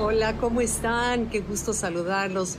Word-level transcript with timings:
Hola, 0.00 0.36
¿cómo 0.36 0.60
están? 0.60 1.28
Qué 1.28 1.40
gusto 1.40 1.72
saludarlos. 1.72 2.54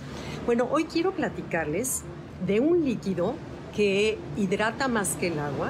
Bueno, 0.45 0.67
hoy 0.69 0.83
quiero 0.83 1.13
platicarles 1.13 2.01
de 2.45 2.59
un 2.59 2.83
líquido 2.83 3.33
que 3.73 4.17
hidrata 4.35 4.89
más 4.89 5.15
que 5.15 5.27
el 5.27 5.39
agua. 5.39 5.69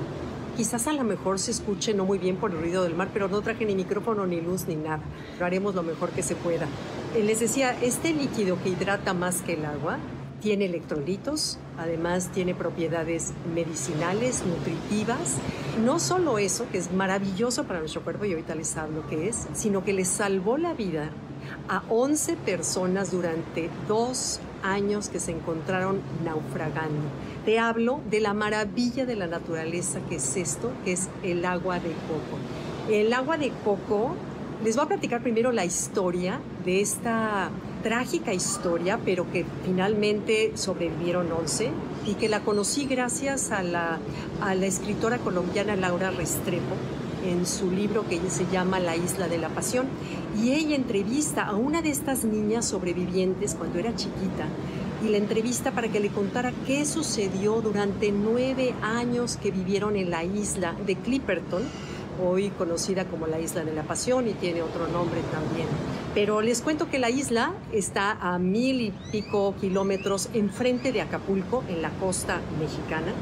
Quizás 0.58 0.88
a 0.88 0.94
lo 0.94 1.04
mejor 1.04 1.38
se 1.38 1.52
escuche 1.52 1.94
no 1.94 2.06
muy 2.06 2.18
bien 2.18 2.38
por 2.38 2.50
el 2.50 2.60
ruido 2.60 2.82
del 2.82 2.96
mar, 2.96 3.10
pero 3.14 3.28
no 3.28 3.40
traje 3.42 3.66
ni 3.66 3.76
micrófono, 3.76 4.26
ni 4.26 4.42
luz, 4.42 4.66
ni 4.68 4.78
nada. 4.78 5.04
Lo 5.40 5.46
haremos 5.46 5.76
lo 5.76 5.84
mejor 5.84 6.10
que 6.10 6.24
se 6.24 6.36
pueda. 6.36 6.66
Eh, 7.16 7.22
les 7.22 7.40
decía, 7.40 7.78
este 7.84 8.16
líquido 8.16 8.58
que 8.64 8.70
hidrata 8.70 9.14
más 9.14 9.44
que 9.44 9.54
el 9.54 9.64
agua 9.64 10.00
tiene 10.42 10.66
electrolitos, 10.66 11.60
además 11.78 12.32
tiene 12.32 12.56
propiedades 12.56 13.32
medicinales, 13.54 14.44
nutritivas. 14.44 15.36
No 15.86 16.00
solo 16.00 16.40
eso, 16.40 16.66
que 16.72 16.80
es 16.80 16.92
maravilloso 16.92 17.66
para 17.66 17.78
nuestro 17.78 18.02
cuerpo, 18.02 18.26
y 18.26 18.32
ahorita 18.32 18.56
les 18.56 18.76
hablo 18.76 19.04
qué 19.08 19.30
es, 19.30 19.48
sino 19.54 19.84
que 19.84 19.94
le 19.94 20.06
salvó 20.06 20.58
la 20.58 20.74
vida 20.74 21.12
a 21.68 21.84
11 21.90 22.36
personas 22.38 23.12
durante 23.12 23.70
dos 23.88 24.40
años 24.64 25.10
que 25.10 25.20
se 25.20 25.32
encontraron 25.32 26.02
naufragando. 26.24 27.02
Te 27.46 27.60
hablo 27.60 28.02
de 28.10 28.20
la 28.20 28.34
maravilla 28.34 29.06
de 29.06 29.16
la 29.16 29.28
naturaleza 29.28 30.00
que 30.10 30.16
es 30.16 30.36
esto, 30.36 30.72
que 30.84 30.94
es 30.94 31.10
el 31.24 31.46
agua 31.46 31.80
de 31.80 31.90
coco. 31.90 32.38
El 32.90 33.14
agua 33.14 33.38
de 33.38 33.52
coco, 33.64 34.16
les 34.64 34.76
voy 34.76 34.86
a 34.86 34.88
platicar 34.88 35.22
primero 35.22 35.52
la 35.52 35.66
historia 35.66 36.40
de 36.66 36.82
esta 36.82 37.50
trágica 37.84 38.34
historia, 38.34 39.00
pero 39.06 39.32
que 39.32 39.46
finalmente 39.64 40.52
sobrevivieron 40.56 41.32
11 41.32 41.72
y 42.06 42.16
que 42.16 42.28
la 42.28 42.42
conocí 42.42 42.86
gracias 42.86 43.52
a 43.52 43.64
la, 43.64 44.00
a 44.42 44.56
la 44.56 44.66
escritora 44.66 45.18
colombiana 45.20 45.76
Laura 45.76 46.12
Restrepo 46.12 46.76
en 47.30 47.46
su 47.46 47.72
libro 47.72 48.08
que 48.08 48.20
se 48.30 48.46
llama 48.52 48.80
La 48.80 48.96
isla 48.96 49.28
de 49.28 49.38
la 49.38 49.50
pasión. 49.50 49.88
Y 50.42 50.52
ella 50.52 50.76
entrevista 50.76 51.44
a 51.44 51.56
una 51.56 51.82
de 51.82 51.90
estas 51.90 52.24
niñas 52.24 52.66
sobrevivientes 52.66 53.56
cuando 53.56 53.80
era 53.80 53.96
chiquita 53.96 54.48
y 55.04 55.10
la 55.10 55.18
entrevista 55.18 55.72
para 55.72 55.88
que 55.88 56.00
le 56.00 56.10
contara 56.10 56.52
qué 56.66 56.86
sucedió 56.86 57.62
durante 57.62 58.12
nueve 58.12 58.74
años 58.82 59.38
que 59.38 59.52
vivieron 59.52 59.96
en 59.96 60.10
la 60.10 60.24
isla 60.24 60.76
de 60.86 60.96
Clipperton, 60.96 61.64
hoy 62.22 62.50
conocida 62.50 63.06
como 63.06 63.28
la 63.28 63.40
isla 63.40 63.64
de 63.64 63.74
la 63.74 63.84
pasión 63.84 64.28
y 64.28 64.34
tiene 64.34 64.62
otro 64.62 64.88
nombre 64.88 65.22
también. 65.32 65.68
Pero 66.14 66.42
les 66.42 66.62
cuento 66.62 66.90
que 66.90 67.00
la 67.00 67.10
isla 67.10 67.54
está 67.72 68.12
a 68.12 68.40
mil 68.40 68.82
y 68.82 68.94
pico 69.12 69.56
kilómetros 69.62 70.30
enfrente 70.34 70.92
de 70.92 71.02
Acapulco, 71.02 71.64
en 71.70 71.82
la 71.82 71.92
costa 71.92 72.42
mexicana. 72.60 73.14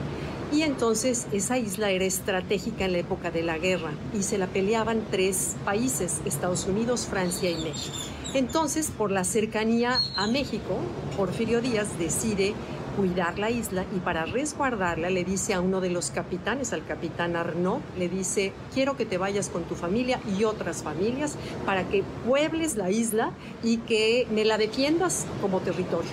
Y 0.51 0.61
entonces 0.61 1.27
esa 1.33 1.57
isla 1.57 1.91
era 1.91 2.05
estratégica 2.05 2.85
en 2.85 2.93
la 2.93 2.99
época 2.99 3.31
de 3.31 3.43
la 3.43 3.57
guerra 3.57 3.91
y 4.17 4.23
se 4.23 4.37
la 4.37 4.47
peleaban 4.47 5.03
tres 5.11 5.55
países, 5.65 6.21
Estados 6.25 6.65
Unidos, 6.65 7.05
Francia 7.09 7.49
y 7.49 7.55
México. 7.55 7.97
Entonces, 8.33 8.91
por 8.95 9.11
la 9.11 9.23
cercanía 9.23 9.99
a 10.15 10.27
México, 10.27 10.77
Porfirio 11.17 11.61
Díaz 11.61 11.97
decide 11.99 12.53
cuidar 12.97 13.37
la 13.37 13.51
isla 13.51 13.85
y 13.95 13.99
para 13.99 14.25
resguardarla 14.25 15.09
le 15.09 15.23
dice 15.23 15.53
a 15.53 15.61
uno 15.61 15.81
de 15.81 15.91
los 15.91 16.11
capitanes, 16.11 16.73
al 16.73 16.85
capitán 16.85 17.35
Arnaud, 17.35 17.79
le 17.97 18.09
dice, 18.09 18.53
quiero 18.73 18.97
que 18.97 19.05
te 19.05 19.17
vayas 19.17 19.49
con 19.49 19.63
tu 19.63 19.75
familia 19.75 20.19
y 20.37 20.45
otras 20.45 20.81
familias 20.81 21.35
para 21.65 21.87
que 21.87 22.03
puebles 22.25 22.75
la 22.75 22.89
isla 22.89 23.31
y 23.63 23.77
que 23.77 24.27
me 24.31 24.45
la 24.45 24.57
defiendas 24.57 25.27
como 25.41 25.59
territorio. 25.59 26.11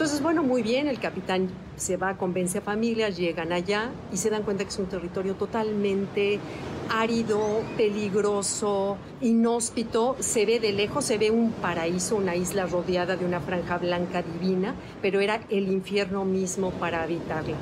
Entonces, 0.00 0.22
bueno, 0.22 0.42
muy 0.42 0.62
bien, 0.62 0.88
el 0.88 0.98
capitán 0.98 1.50
se 1.76 1.98
va, 1.98 2.16
convence 2.16 2.56
a 2.56 2.60
familias, 2.62 3.18
llegan 3.18 3.52
allá 3.52 3.90
y 4.10 4.16
se 4.16 4.30
dan 4.30 4.44
cuenta 4.44 4.64
que 4.64 4.70
es 4.70 4.78
un 4.78 4.86
territorio 4.86 5.34
totalmente 5.34 6.40
árido, 6.88 7.60
peligroso, 7.76 8.96
inhóspito. 9.20 10.16
Se 10.18 10.46
ve 10.46 10.58
de 10.58 10.72
lejos, 10.72 11.04
se 11.04 11.18
ve 11.18 11.30
un 11.30 11.52
paraíso, 11.52 12.16
una 12.16 12.34
isla 12.34 12.64
rodeada 12.64 13.16
de 13.16 13.26
una 13.26 13.40
franja 13.40 13.76
blanca 13.76 14.22
divina, 14.22 14.74
pero 15.02 15.20
era 15.20 15.42
el 15.50 15.70
infierno 15.70 16.24
mismo 16.24 16.70
para 16.70 17.02
habitarla. 17.02 17.58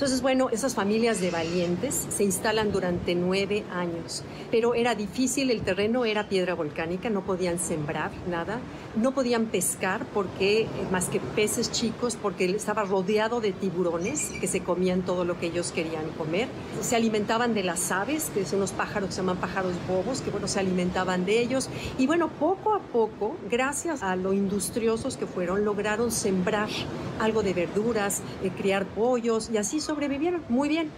Entonces, 0.00 0.22
bueno, 0.22 0.48
esas 0.48 0.74
familias 0.74 1.20
de 1.20 1.30
valientes 1.30 2.06
se 2.08 2.24
instalan 2.24 2.72
durante 2.72 3.14
nueve 3.14 3.64
años, 3.70 4.24
pero 4.50 4.74
era 4.74 4.94
difícil, 4.94 5.50
el 5.50 5.60
terreno 5.60 6.06
era 6.06 6.26
piedra 6.26 6.54
volcánica, 6.54 7.10
no 7.10 7.20
podían 7.22 7.58
sembrar 7.58 8.10
nada, 8.26 8.60
no 8.96 9.12
podían 9.12 9.44
pescar 9.48 10.06
porque, 10.14 10.62
eh, 10.62 10.68
más 10.90 11.10
que 11.10 11.20
peces 11.20 11.70
chicos, 11.70 12.16
porque 12.16 12.46
estaba 12.46 12.84
rodeado 12.84 13.42
de 13.42 13.52
tiburones 13.52 14.30
que 14.40 14.46
se 14.46 14.60
comían 14.60 15.02
todo 15.02 15.26
lo 15.26 15.38
que 15.38 15.48
ellos 15.48 15.70
querían 15.70 16.08
comer. 16.16 16.48
Se 16.80 16.96
alimentaban 16.96 17.52
de 17.52 17.62
las 17.62 17.92
aves, 17.92 18.30
que 18.32 18.46
son 18.46 18.60
unos 18.60 18.72
pájaros 18.72 19.10
que 19.10 19.16
se 19.16 19.20
llaman 19.20 19.36
pájaros 19.36 19.74
bobos, 19.86 20.22
que 20.22 20.30
bueno, 20.30 20.48
se 20.48 20.60
alimentaban 20.60 21.26
de 21.26 21.40
ellos. 21.40 21.68
Y 21.98 22.06
bueno, 22.06 22.30
poco 22.30 22.72
a 22.72 22.80
poco, 22.80 23.36
gracias 23.50 24.02
a 24.02 24.16
lo 24.16 24.32
industriosos 24.32 25.18
que 25.18 25.26
fueron, 25.26 25.66
lograron 25.66 26.10
sembrar 26.10 26.70
algo 27.20 27.42
de 27.42 27.52
verduras, 27.52 28.22
eh, 28.42 28.50
criar 28.56 28.86
pollos 28.86 29.50
y 29.52 29.58
así 29.58 29.78
sobrevivieron 29.90 30.42
muy 30.48 30.68
bien. 30.68 30.88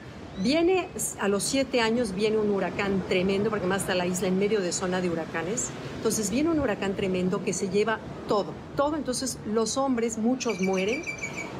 Viene 0.42 0.88
a 1.18 1.28
los 1.28 1.42
siete 1.42 1.80
años, 1.80 2.14
viene 2.14 2.36
un 2.36 2.50
huracán 2.50 3.02
tremendo, 3.08 3.48
porque 3.48 3.66
más 3.66 3.82
está 3.82 3.94
la 3.94 4.06
isla 4.06 4.28
en 4.28 4.38
medio 4.38 4.60
de 4.60 4.70
zona 4.70 5.00
de 5.00 5.08
huracanes. 5.08 5.70
Entonces 5.96 6.30
viene 6.30 6.50
un 6.50 6.60
huracán 6.60 6.94
tremendo 6.94 7.42
que 7.42 7.54
se 7.54 7.70
lleva 7.70 8.00
todo, 8.28 8.52
todo. 8.76 8.96
Entonces 8.96 9.38
los 9.46 9.78
hombres, 9.78 10.18
muchos 10.18 10.60
mueren 10.60 11.02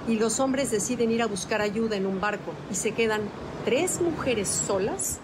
y 0.07 0.17
los 0.17 0.41
hombres 0.41 0.71
deciden 0.71 1.11
ir 1.11 1.23
a 1.23 1.27
buscar 1.27 1.63
ayuda 1.63 1.97
en 1.97 2.05
un 2.05 2.21
barco 2.21 2.53
y 2.71 2.75
se 2.75 2.93
quedan 2.93 3.23
tres 3.65 4.01
mujeres 4.03 4.49
solas 4.49 5.19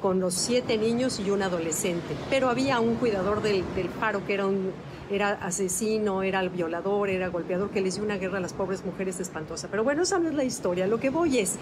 con 0.00 0.18
los 0.18 0.32
siete 0.32 0.78
niños 0.78 1.20
y 1.20 1.30
un 1.30 1.42
adolescente. 1.42 2.16
Pero 2.30 2.48
había 2.48 2.80
un 2.80 2.94
cuidador 2.94 3.42
del, 3.42 3.64
del 3.74 3.90
faro 3.90 4.26
que 4.26 4.32
era 4.32 4.46
un 4.46 4.72
era 5.10 5.30
asesino, 5.30 6.22
era 6.22 6.42
violador, 6.42 7.10
era 7.10 7.28
golpeador, 7.28 7.70
que 7.70 7.80
les 7.80 7.96
dio 7.96 8.04
una 8.04 8.16
guerra 8.16 8.38
a 8.38 8.40
las 8.40 8.52
pobres 8.52 8.84
mujeres 8.84 9.20
espantosa. 9.20 9.68
Pero 9.70 9.84
bueno, 9.84 10.02
esa 10.02 10.18
no 10.18 10.28
es 10.28 10.34
la 10.34 10.44
historia. 10.44 10.86
Lo 10.86 11.00
que 11.00 11.10
voy 11.10 11.38
es 11.38 11.56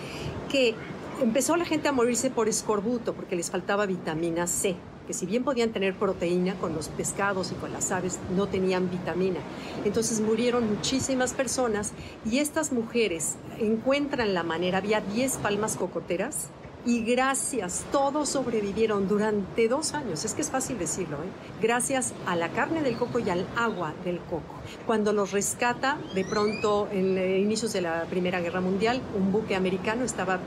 que 0.51 0.75
empezó 1.23 1.57
la 1.57 1.65
gente 1.65 1.89
a 1.89 1.93
morirse 1.93 2.31
por 2.31 2.49
escorbuto 2.49 3.15
porque 3.15 3.37
les 3.37 3.51
faltaba 3.51 3.87
vitamina 3.87 4.47
C 4.47 4.77
que 5.09 5.15
si 5.15 5.25
bien 5.25 5.43
podían 5.43 5.71
tener 5.71 5.95
proteína 5.95 6.55
con 6.57 6.75
los 6.75 6.91
pescados 6.91 7.51
y 7.51 7.55
con 7.55 7.73
las 7.73 7.91
aves, 7.93 8.19
no 8.37 8.47
tenían 8.47 8.91
vitamina. 8.91 9.41
Entonces 9.87 10.21
murieron 10.21 10.69
muchísimas 10.69 11.33
personas 11.33 11.93
y 12.31 12.41
estas 12.41 12.73
mujeres 12.73 13.37
encuentran 13.59 14.35
la 14.35 14.43
manera, 14.43 14.77
había 14.77 15.01
10 15.01 15.39
palmas 15.39 15.77
cocoteras 15.77 16.49
y 16.89 17.03
gracias, 17.03 17.85
todos 17.93 18.31
sobrevivieron 18.31 19.09
durante 19.09 19.69
dos 19.69 19.93
años, 19.93 20.25
es 20.25 20.33
que 20.33 20.41
es 20.41 20.51
fácil 20.51 20.79
decirlo, 20.79 21.19
¿eh? 21.19 21.29
gracias 21.61 22.15
a 22.25 22.35
la 22.35 22.49
carne 22.49 22.83
del 22.83 22.97
coco 22.97 23.19
y 23.19 23.29
al 23.29 23.47
agua 23.57 23.93
del 24.07 24.21
coco. 24.21 24.55
Cuando 24.87 25.13
los 25.13 25.33
rescata, 25.33 25.99
de 26.15 26.25
pronto 26.25 26.89
en 26.91 27.19
inicios 27.43 27.75
de 27.75 27.83
la 27.83 28.05
Primera 28.05 28.41
Guerra 28.41 28.63
Mundial, 28.63 29.03
un 29.15 29.31
buque 29.31 29.55
americano 29.55 30.03
estaba 30.03 30.41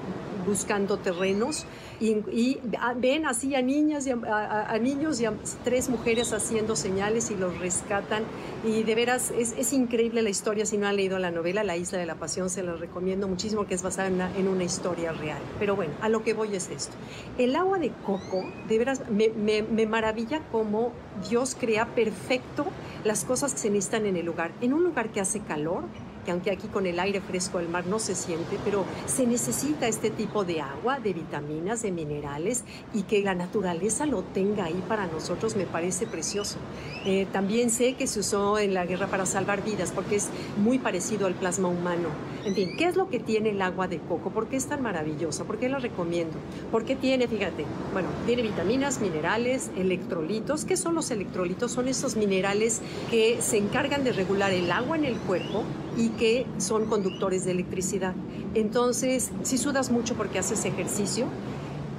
buscando 0.46 0.98
terrenos 0.98 1.66
y, 2.00 2.58
ven 2.98 3.26
así 3.26 3.54
a 3.56 3.62
niñas 3.62 4.08
y 4.08 4.12
a, 4.12 4.78
niños 4.82 5.22
y 5.22 5.26
a 5.26 5.34
tres 5.64 5.90
mujeres 5.90 6.34
haciendo 6.34 6.76
señales 6.76 7.30
y 7.32 7.36
los 7.36 7.58
rescatan. 7.60 8.24
Y 8.66 8.84
de 8.84 8.96
veras 8.96 9.32
es, 9.32 9.74
increíble 9.74 10.22
la 10.22 10.30
historia. 10.30 10.66
Si 10.66 10.78
no 10.78 10.88
han 10.88 10.96
leído 10.96 11.20
la 11.20 11.32
novela 11.32 11.64
La 11.64 11.78
Isla 11.78 12.00
de 12.00 12.06
la 12.06 12.16
Pasión 12.16 12.50
se 12.50 12.64
la 12.64 12.74
recomiendo 12.74 13.28
muchísimo 13.28 13.66
que 13.66 13.76
es 13.76 13.84
basada 13.84 14.08
en 14.08 14.48
una, 14.48 14.64
historia 14.64 15.12
real. 15.12 15.42
Pero 15.60 15.76
bueno 15.76 15.94
a 16.02 16.10
lo 16.10 16.24
que 16.24 16.34
voy 16.34 16.56
es 16.56 16.70
esto. 16.70 16.94
El 17.38 17.56
agua 17.56 17.80
de 17.80 17.92
coco 18.06 18.46
de 18.68 18.78
veras 18.78 19.10
me, 19.10 19.30
me, 19.30 19.64
me 19.64 19.86
maravilla 19.86 20.42
cómo 20.52 20.92
Dios 21.30 21.56
crea 21.60 21.88
perfecto 21.88 22.66
las 23.04 23.26
cosas 23.26 23.54
que 23.54 23.60
se 23.60 23.70
necesitan 23.70 24.06
en 24.06 24.18
el 24.18 24.26
lugar. 24.26 24.52
En 24.62 24.74
un 24.74 24.84
lugar 24.84 25.12
que 25.12 25.20
hace 25.20 25.40
calor 25.40 25.84
que 26.22 26.32
aunque 26.32 26.52
aquí 26.52 26.68
con 26.68 26.86
el 26.86 27.00
aire 27.00 27.22
fresco 27.22 27.58
del 27.58 27.70
mar 27.70 27.86
no 27.86 28.00
se 28.00 28.16
siente, 28.16 28.58
pero 28.64 28.86
se 29.06 29.26
necesita 29.26 29.88
este 29.88 30.10
tipo 30.10 30.46
de 30.46 30.62
agua, 30.62 31.00
de 31.00 31.14
vitaminas, 31.14 31.82
de 31.82 31.92
minerales 31.92 32.64
y 32.94 33.04
que 33.04 33.22
la 33.22 33.36
naturaleza 33.36 34.06
lo 34.06 34.24
tenga 34.24 34.66
ahí 34.66 34.84
para 34.88 35.08
nosotros 35.08 35.56
me 35.56 35.66
parece 35.66 36.08
precioso. 36.08 36.58
Eh, 37.06 37.28
también 37.32 37.70
sé 37.70 37.94
que 37.94 38.08
se 38.08 38.20
usó 38.20 38.60
en 38.60 38.74
la 38.74 38.86
guerra 38.86 39.08
para 39.08 39.26
salvar 39.26 39.64
vidas 39.64 39.92
porque 39.92 40.16
es 40.16 40.30
muy 40.58 40.80
parecido 40.80 41.28
al 41.28 41.34
plasma 41.34 41.68
humano. 41.68 42.10
En 42.46 42.56
fin, 42.56 42.76
¿qué 42.78 42.86
es 42.86 42.96
lo 42.96 43.10
que 43.10 43.20
tiene 43.20 43.52
el 43.52 43.62
agua 43.62 43.88
de 43.88 44.00
coco? 44.00 44.32
¿Por 44.32 44.48
qué 44.48 44.56
es 44.56 44.66
tan 44.66 44.82
maravillosa? 44.82 45.44
¿Por 45.44 45.58
qué 45.58 45.70
la 45.70 45.80
recomiendo? 45.80 46.38
Porque 46.72 46.96
tiene, 46.96 47.28
fíjate, 47.28 47.66
bueno, 47.94 48.10
tiene 48.26 48.42
vitaminas, 48.42 49.00
minerales, 49.00 49.72
electrolitos. 49.78 50.66
¿Qué 50.66 50.78
son 50.78 50.96
los 50.96 51.12
electrolitos? 51.12 51.72
Son 51.72 51.88
esos 51.88 52.16
minerales 52.16 52.82
que 53.10 53.42
se 53.42 53.58
encargan 53.58 54.04
de 54.04 54.12
regular 54.12 54.52
el 54.52 54.72
agua 54.72 54.98
en 54.98 55.06
el 55.06 55.18
cuerpo 55.18 55.64
y 55.98 56.10
que 56.18 56.46
son 56.58 56.86
conductores 56.86 57.46
de 57.46 57.52
electricidad. 57.52 58.14
Entonces, 58.54 59.32
si 59.44 59.58
sudas 59.58 59.92
mucho 59.92 60.16
porque 60.16 60.40
haces 60.40 60.66
ejercicio, 60.66 61.28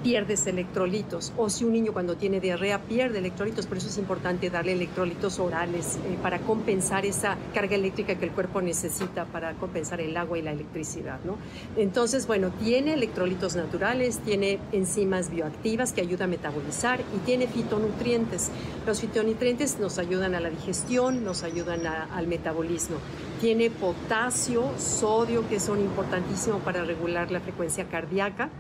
pierdes 0.02 0.46
electrolitos. 0.46 1.32
O 1.36 1.48
si 1.48 1.64
un 1.64 1.72
niño 1.72 1.92
cuando 1.92 2.16
tiene 2.16 2.40
diarrea 2.40 2.80
pierde 2.80 3.18
electrolitos, 3.18 3.66
por 3.66 3.76
eso 3.76 3.88
es 3.88 3.98
importante 3.98 4.50
darle 4.50 4.72
electrolitos 4.72 5.38
orales 5.38 5.96
eh, 5.96 6.18
para 6.22 6.40
compensar 6.40 7.06
esa 7.06 7.36
carga 7.54 7.76
eléctrica 7.76 8.14
que 8.16 8.24
el 8.24 8.32
cuerpo 8.32 8.60
necesita 8.60 9.24
para 9.26 9.54
compensar 9.54 10.00
el 10.00 10.16
agua 10.16 10.38
y 10.38 10.42
la 10.42 10.52
electricidad. 10.52 11.20
¿no? 11.24 11.36
Entonces, 11.76 12.26
bueno, 12.26 12.50
tiene 12.50 12.94
electrolitos 12.94 13.56
naturales, 13.56 14.18
tiene 14.18 14.58
enzimas 14.72 15.30
bioactivas 15.30 15.92
que 15.92 16.00
ayudan 16.00 16.22
a 16.22 16.26
metabolizar 16.26 17.00
y 17.00 17.18
tiene 17.24 17.46
fitonutrientes. 17.46 18.50
Los 18.86 19.00
fitonutrientes 19.00 19.78
nos 19.78 19.98
ayudan 19.98 20.34
a 20.34 20.40
la 20.40 20.50
digestión, 20.50 21.24
nos 21.24 21.42
ayudan 21.42 21.86
al 21.86 22.26
metabolismo. 22.26 22.96
Tiene 23.40 23.70
potasio, 23.70 24.70
sodio, 24.78 25.48
que 25.48 25.58
son 25.58 25.80
importantísimos 25.80 26.60
para 26.62 26.84
regular 26.84 27.30
la 27.30 27.40
frecuencia 27.40 27.84
cardíaca 27.88 28.50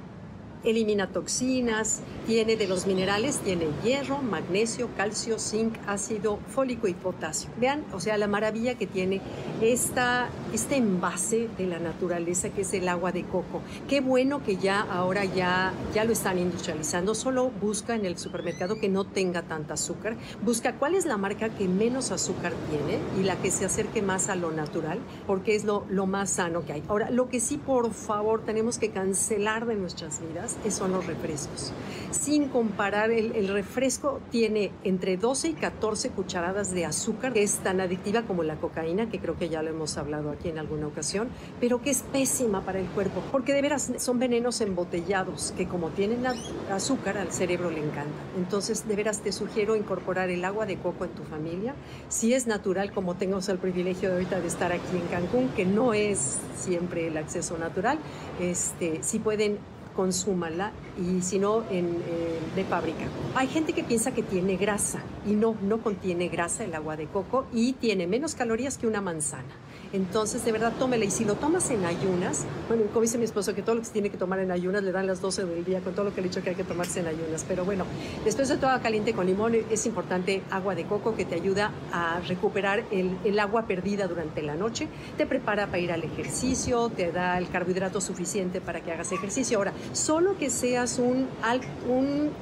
elimina 0.64 1.08
toxinas, 1.08 2.00
tiene 2.26 2.56
de 2.56 2.68
los 2.68 2.86
minerales, 2.86 3.38
tiene 3.38 3.66
hierro, 3.84 4.18
magnesio, 4.18 4.88
calcio, 4.96 5.38
zinc, 5.38 5.74
ácido 5.86 6.38
fólico 6.48 6.88
y 6.88 6.94
potasio. 6.94 7.50
Vean, 7.58 7.84
o 7.92 8.00
sea, 8.00 8.16
la 8.16 8.28
maravilla 8.28 8.76
que 8.76 8.86
tiene 8.86 9.20
esta, 9.60 10.28
este 10.52 10.76
envase 10.76 11.48
de 11.58 11.66
la 11.66 11.78
naturaleza 11.78 12.50
que 12.50 12.62
es 12.62 12.72
el 12.74 12.88
agua 12.88 13.12
de 13.12 13.24
coco. 13.24 13.62
Qué 13.88 14.00
bueno 14.00 14.42
que 14.44 14.56
ya 14.56 14.80
ahora 14.80 15.24
ya, 15.24 15.72
ya 15.94 16.04
lo 16.04 16.12
están 16.12 16.38
industrializando. 16.38 17.14
Solo 17.14 17.50
busca 17.50 17.94
en 17.94 18.06
el 18.06 18.18
supermercado 18.18 18.78
que 18.78 18.88
no 18.88 19.04
tenga 19.04 19.42
tanta 19.42 19.74
azúcar. 19.74 20.16
Busca 20.42 20.74
cuál 20.74 20.94
es 20.94 21.06
la 21.06 21.16
marca 21.16 21.48
que 21.50 21.68
menos 21.68 22.10
azúcar 22.12 22.52
tiene 22.70 22.98
y 23.20 23.24
la 23.24 23.36
que 23.36 23.50
se 23.50 23.64
acerque 23.64 24.02
más 24.02 24.28
a 24.28 24.36
lo 24.36 24.52
natural, 24.52 24.98
porque 25.26 25.54
es 25.54 25.64
lo, 25.64 25.84
lo 25.90 26.06
más 26.06 26.30
sano 26.30 26.64
que 26.64 26.74
hay. 26.74 26.82
Ahora, 26.88 27.10
lo 27.10 27.28
que 27.28 27.40
sí, 27.40 27.58
por 27.58 27.92
favor, 27.92 28.42
tenemos 28.44 28.78
que 28.78 28.90
cancelar 28.90 29.66
de 29.66 29.74
nuestras 29.74 30.20
vidas 30.20 30.51
son 30.70 30.92
los 30.92 31.06
refrescos. 31.06 31.72
Sin 32.10 32.48
comparar, 32.48 33.10
el, 33.10 33.48
refresco 33.48 34.20
tiene 34.30 34.70
entre 34.84 35.16
12 35.16 35.48
y 35.48 35.52
14 35.54 36.10
cucharadas 36.10 36.72
de 36.72 36.84
azúcar, 36.84 37.32
que 37.32 37.42
es 37.42 37.56
tan 37.58 37.80
adictiva 37.80 38.22
como 38.22 38.42
la 38.42 38.56
cocaína, 38.56 39.08
que 39.08 39.18
creo 39.18 39.38
que 39.38 39.48
ya 39.48 39.62
lo 39.62 39.70
hemos 39.70 39.96
hablado 39.96 40.30
aquí 40.30 40.48
en 40.48 40.58
alguna 40.58 40.86
ocasión, 40.86 41.28
pero 41.58 41.80
que 41.80 41.90
es 41.90 42.02
pésima 42.02 42.60
para 42.62 42.80
el 42.80 42.86
cuerpo, 42.86 43.22
porque 43.32 43.54
de 43.54 43.62
veras 43.62 43.92
son 43.96 44.18
venenos 44.18 44.60
embotellados, 44.60 45.52
que 45.56 45.66
como 45.66 45.88
tienen 45.88 46.24
azúcar 46.70 47.16
al 47.16 47.32
cerebro 47.32 47.70
le 47.70 47.80
encanta. 47.80 48.12
Entonces, 48.36 48.86
de 48.86 48.94
veras 48.94 49.20
te 49.20 49.32
sugiero 49.32 49.74
incorporar 49.74 50.30
el 50.30 50.44
agua 50.44 50.66
de 50.66 50.76
coco 50.76 51.04
en 51.04 51.10
tu 51.12 51.24
familia. 51.24 51.74
Si 52.08 52.34
es 52.34 52.46
natural, 52.46 52.92
como 52.92 53.16
tenemos 53.16 53.48
el 53.48 53.58
privilegio 53.58 54.10
de 54.10 54.14
ahorita 54.16 54.38
estar 54.38 54.72
aquí 54.72 54.96
en 54.96 55.06
Cancún, 55.08 55.48
que 55.50 55.64
no 55.64 55.94
es 55.94 56.38
siempre 56.56 57.08
el 57.08 57.16
acceso 57.16 57.56
natural, 57.58 57.98
este, 58.40 59.02
si 59.02 59.18
pueden 59.18 59.58
consúmala 59.94 60.72
y 60.98 61.22
si 61.22 61.38
no 61.38 61.64
en, 61.70 62.02
eh, 62.06 62.38
de 62.54 62.64
fábrica. 62.64 63.04
Hay 63.34 63.48
gente 63.48 63.72
que 63.72 63.84
piensa 63.84 64.12
que 64.12 64.22
tiene 64.22 64.56
grasa 64.56 65.00
y 65.26 65.32
no, 65.32 65.56
no 65.62 65.78
contiene 65.78 66.28
grasa 66.28 66.64
el 66.64 66.74
agua 66.74 66.96
de 66.96 67.06
coco 67.06 67.46
y 67.52 67.74
tiene 67.74 68.06
menos 68.06 68.34
calorías 68.34 68.78
que 68.78 68.86
una 68.86 69.00
manzana. 69.00 69.52
Entonces, 69.92 70.44
de 70.44 70.52
verdad, 70.52 70.72
tómela. 70.78 71.04
Y 71.04 71.10
si 71.10 71.24
lo 71.24 71.34
tomas 71.34 71.70
en 71.70 71.84
ayunas, 71.84 72.44
bueno, 72.68 72.84
como 72.86 73.02
dice 73.02 73.18
mi 73.18 73.24
esposo, 73.24 73.54
que 73.54 73.62
todo 73.62 73.74
lo 73.74 73.80
que 73.82 73.88
se 73.88 73.92
tiene 73.92 74.10
que 74.10 74.16
tomar 74.16 74.38
en 74.38 74.50
ayunas 74.50 74.82
le 74.82 74.92
dan 74.92 75.06
las 75.06 75.20
12 75.20 75.44
del 75.44 75.64
día, 75.64 75.80
con 75.80 75.94
todo 75.94 76.06
lo 76.06 76.14
que 76.14 76.20
le 76.20 76.26
he 76.26 76.30
dicho 76.30 76.42
que 76.42 76.50
hay 76.50 76.56
que 76.56 76.64
tomarse 76.64 77.00
en 77.00 77.06
ayunas. 77.06 77.44
Pero 77.46 77.64
bueno, 77.64 77.84
después 78.24 78.48
de 78.48 78.56
todo 78.56 78.70
caliente 78.80 79.12
con 79.12 79.26
limón, 79.26 79.54
es 79.70 79.86
importante 79.86 80.42
agua 80.50 80.74
de 80.74 80.84
coco 80.84 81.14
que 81.14 81.24
te 81.24 81.34
ayuda 81.34 81.72
a 81.92 82.20
recuperar 82.20 82.84
el, 82.90 83.38
agua 83.38 83.66
perdida 83.66 84.06
durante 84.06 84.40
la 84.42 84.54
noche. 84.54 84.88
Te 85.16 85.26
prepara 85.26 85.66
para 85.66 85.78
ir 85.78 85.92
al 85.92 86.04
ejercicio, 86.04 86.88
te 86.88 87.12
da 87.12 87.36
el 87.38 87.48
carbohidrato 87.48 88.00
suficiente 88.00 88.60
para 88.60 88.80
que 88.80 88.92
hagas 88.92 89.12
ejercicio. 89.12 89.58
Ahora, 89.58 89.72
solo 89.92 90.38
que 90.38 90.48
seas 90.48 90.98
un 90.98 91.28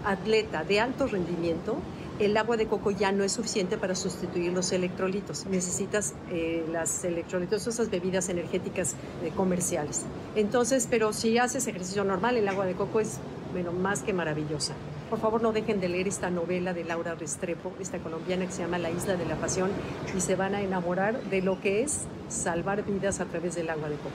atleta 0.05 0.63
de 0.65 0.81
alto 0.81 1.07
rendimiento, 1.07 1.79
el 2.21 2.37
agua 2.37 2.57
de 2.59 2.67
coco 2.67 2.91
ya 2.91 3.13
no 3.13 3.25
es 3.25 3.33
suficiente 3.33 3.79
para 3.79 3.95
sustituir 3.95 4.53
los 4.53 4.73
electrolitos. 4.73 5.47
Necesitas 5.47 6.15
eh, 6.31 6.65
las 6.71 7.03
electrolitos, 7.05 7.67
esas 7.67 7.91
bebidas 7.91 8.29
energéticas 8.29 8.95
eh, 9.25 9.33
comerciales. 9.35 10.03
Entonces, 10.37 10.87
pero 10.89 11.15
si 11.15 11.39
haces 11.39 11.67
ejercicio 11.67 12.05
normal, 12.05 12.37
el 12.37 12.47
agua 12.47 12.67
de 12.67 12.75
coco 12.75 13.01
es 13.01 13.19
bueno, 13.53 13.73
más 13.73 14.03
que 14.03 14.13
maravillosa. 14.13 14.75
Por 15.09 15.19
favor, 15.19 15.43
no 15.43 15.53
dejen 15.53 15.81
de 15.81 15.89
leer 15.89 16.07
esta 16.07 16.31
novela 16.31 16.73
de 16.73 16.85
Laura 16.85 17.15
Restrepo, 17.15 17.73
esta 17.81 17.99
colombiana 17.99 18.47
que 18.47 18.53
se 18.53 18.63
llama 18.63 18.79
La 18.79 18.91
Isla 18.91 19.17
de 19.17 19.27
la 19.27 19.35
Pasión, 19.37 19.71
y 20.17 20.21
se 20.21 20.37
van 20.37 20.55
a 20.55 20.63
enamorar 20.63 21.21
de 21.25 21.43
lo 21.43 21.61
que 21.61 21.83
es 21.83 22.03
salvar 22.29 22.85
vidas 22.85 23.19
a 23.21 23.25
través 23.25 23.57
del 23.57 23.71
agua 23.71 23.89
de 23.89 23.97
coco. 23.97 24.15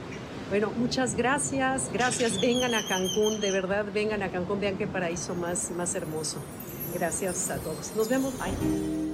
Bueno, 0.50 0.72
muchas 0.78 1.16
gracias, 1.16 1.90
gracias. 1.92 2.40
Vengan 2.40 2.76
a 2.76 2.88
Cancún, 2.88 3.42
de 3.42 3.52
verdad, 3.52 3.86
vengan 3.94 4.24
a 4.24 4.30
Cancún, 4.30 4.62
vean 4.62 4.78
qué 4.78 4.88
paraíso 4.88 5.36
más, 5.36 5.72
más 5.72 5.96
hermoso. 5.96 6.38
Gracias 6.96 7.50
a 7.50 7.58
todos. 7.58 7.94
Nos 7.96 8.08
vemos. 8.08 8.34
Bye. 8.40 9.05